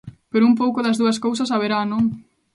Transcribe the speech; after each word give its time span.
Pero 0.31 0.47
un 0.49 0.55
pouco 0.61 0.79
das 0.81 0.99
dúas 1.01 1.17
cousas 1.25 1.51
haberá, 1.53 1.79
non? 1.91 2.03